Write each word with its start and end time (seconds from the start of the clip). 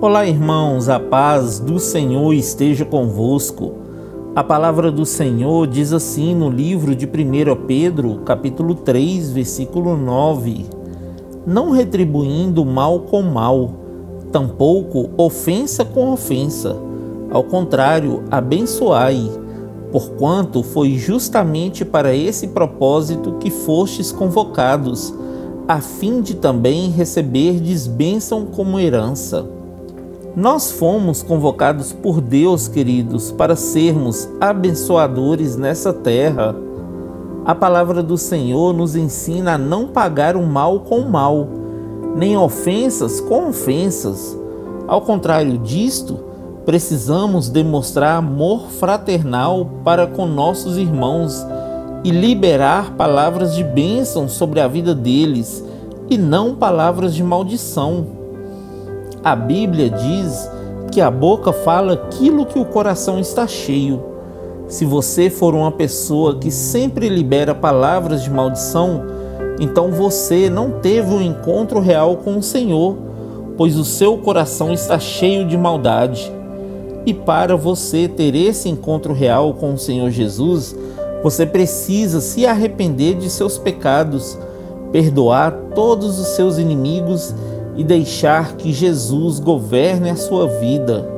Olá, 0.00 0.24
irmãos, 0.24 0.88
a 0.88 1.00
paz 1.00 1.58
do 1.58 1.80
Senhor 1.80 2.32
esteja 2.32 2.84
convosco. 2.84 3.72
A 4.32 4.44
palavra 4.44 4.92
do 4.92 5.04
Senhor 5.04 5.66
diz 5.66 5.92
assim 5.92 6.36
no 6.36 6.48
livro 6.48 6.94
de 6.94 7.04
1 7.04 7.66
Pedro, 7.66 8.20
capítulo 8.24 8.76
3, 8.76 9.32
versículo 9.32 9.96
9: 9.96 10.66
Não 11.44 11.72
retribuindo 11.72 12.64
mal 12.64 13.00
com 13.00 13.22
mal, 13.22 13.72
tampouco 14.30 15.10
ofensa 15.16 15.84
com 15.84 16.12
ofensa. 16.12 16.76
Ao 17.28 17.42
contrário, 17.42 18.22
abençoai, 18.30 19.28
porquanto 19.90 20.62
foi 20.62 20.94
justamente 20.94 21.84
para 21.84 22.14
esse 22.14 22.46
propósito 22.46 23.32
que 23.40 23.50
fostes 23.50 24.12
convocados, 24.12 25.12
a 25.66 25.80
fim 25.80 26.22
de 26.22 26.36
também 26.36 26.88
receberdes 26.88 27.88
bênção 27.88 28.46
como 28.46 28.78
herança. 28.78 29.57
Nós 30.38 30.70
fomos 30.70 31.20
convocados 31.20 31.92
por 31.92 32.20
Deus, 32.20 32.68
queridos, 32.68 33.32
para 33.32 33.56
sermos 33.56 34.28
abençoadores 34.40 35.56
nessa 35.56 35.92
terra. 35.92 36.54
A 37.44 37.56
palavra 37.56 38.04
do 38.04 38.16
Senhor 38.16 38.72
nos 38.72 38.94
ensina 38.94 39.54
a 39.54 39.58
não 39.58 39.88
pagar 39.88 40.36
o 40.36 40.46
mal 40.46 40.78
com 40.78 41.00
o 41.00 41.10
mal, 41.10 41.48
nem 42.14 42.36
ofensas 42.36 43.20
com 43.20 43.48
ofensas. 43.48 44.38
Ao 44.86 45.00
contrário 45.00 45.58
disto, 45.58 46.20
precisamos 46.64 47.48
demonstrar 47.48 48.18
amor 48.18 48.68
fraternal 48.70 49.68
para 49.82 50.06
com 50.06 50.24
nossos 50.24 50.78
irmãos 50.78 51.44
e 52.04 52.12
liberar 52.12 52.92
palavras 52.92 53.56
de 53.56 53.64
bênção 53.64 54.28
sobre 54.28 54.60
a 54.60 54.68
vida 54.68 54.94
deles 54.94 55.64
e 56.08 56.16
não 56.16 56.54
palavras 56.54 57.12
de 57.12 57.24
maldição. 57.24 58.17
A 59.22 59.34
Bíblia 59.34 59.90
diz 59.90 60.48
que 60.92 61.00
a 61.00 61.10
boca 61.10 61.52
fala 61.52 61.94
aquilo 61.94 62.46
que 62.46 62.58
o 62.58 62.64
coração 62.64 63.18
está 63.18 63.46
cheio. 63.46 64.02
Se 64.68 64.84
você 64.84 65.28
for 65.28 65.54
uma 65.54 65.72
pessoa 65.72 66.38
que 66.38 66.50
sempre 66.50 67.08
libera 67.08 67.54
palavras 67.54 68.22
de 68.22 68.30
maldição, 68.30 69.02
então 69.60 69.90
você 69.90 70.48
não 70.48 70.72
teve 70.80 71.12
um 71.12 71.20
encontro 71.20 71.80
real 71.80 72.18
com 72.18 72.36
o 72.36 72.42
Senhor, 72.42 72.96
pois 73.56 73.76
o 73.76 73.84
seu 73.84 74.18
coração 74.18 74.72
está 74.72 74.98
cheio 74.98 75.46
de 75.46 75.56
maldade. 75.56 76.32
E 77.04 77.12
para 77.12 77.56
você 77.56 78.06
ter 78.06 78.34
esse 78.36 78.68
encontro 78.68 79.12
real 79.12 79.54
com 79.54 79.74
o 79.74 79.78
Senhor 79.78 80.10
Jesus, 80.10 80.76
você 81.22 81.44
precisa 81.44 82.20
se 82.20 82.46
arrepender 82.46 83.16
de 83.16 83.28
seus 83.28 83.58
pecados, 83.58 84.38
perdoar 84.92 85.52
todos 85.74 86.20
os 86.20 86.28
seus 86.28 86.58
inimigos 86.58 87.34
e 87.78 87.84
deixar 87.84 88.56
que 88.56 88.72
Jesus 88.72 89.38
governe 89.38 90.10
a 90.10 90.16
sua 90.16 90.48
vida. 90.48 91.08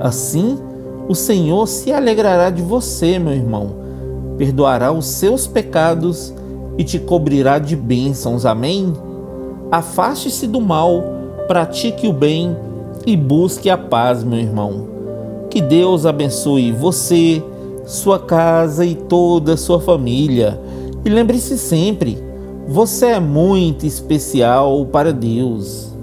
Assim, 0.00 0.58
o 1.06 1.14
Senhor 1.14 1.68
se 1.68 1.92
alegrará 1.92 2.48
de 2.48 2.62
você, 2.62 3.18
meu 3.18 3.34
irmão, 3.34 3.76
perdoará 4.38 4.90
os 4.90 5.06
seus 5.06 5.46
pecados 5.46 6.32
e 6.78 6.82
te 6.82 6.98
cobrirá 6.98 7.58
de 7.58 7.76
bênçãos. 7.76 8.46
Amém? 8.46 8.94
Afaste-se 9.70 10.46
do 10.46 10.62
mal, 10.62 11.04
pratique 11.46 12.08
o 12.08 12.12
bem 12.12 12.56
e 13.06 13.14
busque 13.14 13.68
a 13.68 13.76
paz, 13.76 14.24
meu 14.24 14.38
irmão. 14.38 14.88
Que 15.50 15.60
Deus 15.60 16.06
abençoe 16.06 16.72
você, 16.72 17.42
sua 17.84 18.18
casa 18.18 18.84
e 18.84 18.94
toda 18.94 19.54
a 19.54 19.56
sua 19.58 19.78
família. 19.78 20.58
E 21.04 21.10
lembre-se 21.10 21.58
sempre, 21.58 22.18
você 22.66 23.06
é 23.06 23.20
muito 23.20 23.84
especial 23.84 24.86
para 24.86 25.12
Deus. 25.12 25.97